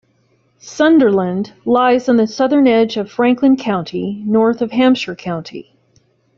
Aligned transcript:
Sunderland 0.57 1.53
lies 1.63 2.09
on 2.09 2.17
the 2.17 2.25
southern 2.25 2.65
edge 2.65 2.97
of 2.97 3.11
Franklin 3.11 3.55
County, 3.55 4.23
north 4.25 4.59
of 4.59 4.71
Hampshire 4.71 5.13
County. 5.15 5.75